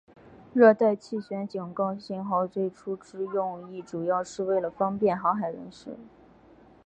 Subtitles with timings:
[0.55, 5.95] 热带气旋警告信号最初之用意主要是为了方便航海人士。